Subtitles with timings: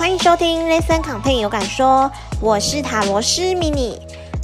[0.00, 2.10] 欢迎收听 ListenContent 有感说，
[2.40, 4.00] 我是塔罗师迷你。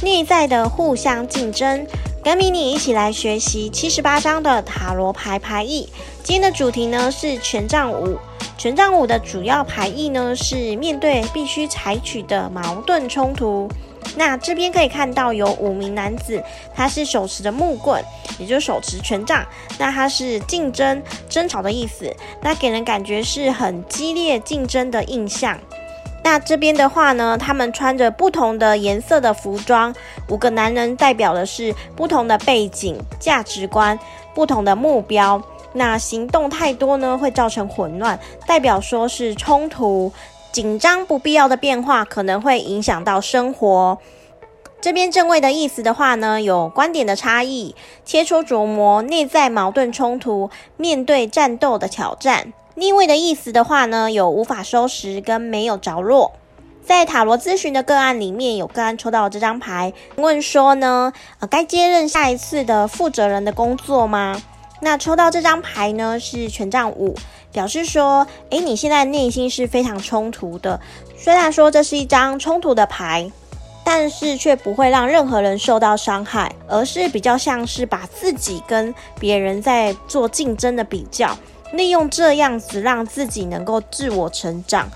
[0.00, 1.84] 内在的互相竞争，
[2.22, 5.88] 跟迷你一起来学习七十八章的塔罗牌牌意。
[6.22, 8.16] 今天的主题呢是权杖五，
[8.56, 13.68] 权杖五的主要牌意呢是面对必须采取的矛盾冲突。
[14.16, 16.42] 那这边可以看到有五名男子，
[16.74, 18.02] 他是手持的木棍，
[18.38, 19.46] 也就是手持权杖。
[19.78, 25.58] 那他是竞争、争吵的意思，那给人感觉是很激烈竞争的印象。
[26.22, 29.94] 那这边的话呢，他们穿着不同的颜色的服装，
[30.28, 33.98] 五个男人代表的是不同的背景、价值观、
[34.34, 35.42] 不同的目标。
[35.72, 40.12] 那行动太多呢，会造成混乱，代表说是冲突。
[40.52, 43.98] 紧张、不必要的变化可能会影响到生活。
[44.80, 47.74] 这边正位的意思的话呢，有观点的差异、
[48.04, 52.52] 切磋琢磨、内在矛盾冲突、面对战斗的挑战。
[52.76, 56.32] 逆位的意思的话呢，有无法收拾跟没有着落。
[56.82, 64.40] 在塔罗咨询的个案里面，有个案抽到这张牌，问说呢，呃，该接任下一次的负责人的工作吗？
[64.80, 67.14] 那抽到这张牌呢，是权杖五，
[67.52, 70.80] 表示说，诶，你现在内心是非常冲突的。
[71.16, 73.30] 虽然说这是一张冲突的牌，
[73.84, 81.36] 但是却不会让任何人受到伤害，而是比较像是把自己跟别人在做竞争的比较，
[81.72, 84.88] 利用这样子让自己能够自我成长。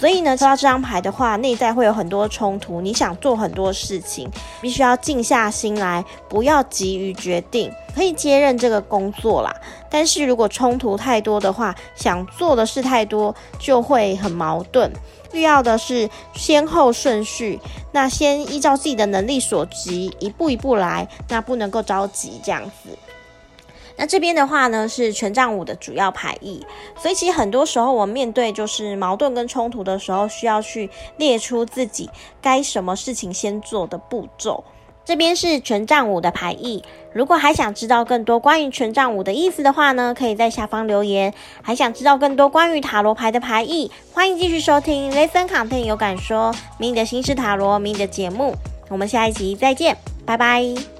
[0.00, 2.80] 所以呢，抽到这张牌的话，内在会有很多冲突。
[2.80, 4.30] 你想做很多事情，
[4.62, 7.70] 必须要静下心来，不要急于决定。
[7.94, 9.54] 可以接任这个工作啦，
[9.90, 14.90] 但是如果冲突太多的话，想做的事太多，就会很矛盾。
[15.32, 17.60] 需要的是先后顺序，
[17.92, 22.96] 那先依照自己的能力所及，一步一步来，那不能够着急这样子。
[24.00, 26.64] 那这边的话呢，是权杖五的主要牌意，
[26.96, 30.88] 所以其实很多时候我们面对就是矛盾跟冲突的时候，需要去
[31.18, 32.08] 列出自己
[32.40, 34.64] 该什么事情先做的步骤。
[35.04, 41.34] 这边是权杖五的牌意，如果还想知道更多关于权杖五的意思的话呢，可以在下方留言。
[41.60, 48.54] 还想知道更多关于塔罗牌的牌意，欢迎继续收听 ListenContent 有感说迷你的心事塔罗迷你的节目，
[48.88, 50.99] 我们下一集再见，拜拜。